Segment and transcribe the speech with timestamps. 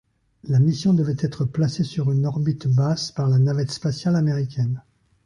[0.45, 4.81] La mission devait être placée sur une orbite basse par la Navette spatiale américaine.